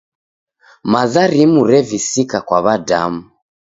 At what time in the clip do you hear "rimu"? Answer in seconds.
1.31-1.61